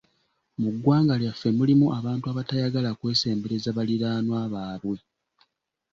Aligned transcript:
Mu 0.61 0.69
ggwanga 0.75 1.13
lyaffe 1.21 1.49
mulimu 1.57 1.87
abantu 1.99 2.25
abatayagala 2.31 2.89
kwesembereza 2.99 3.69
baliraanwa 3.77 4.39
baabwe. 4.53 4.97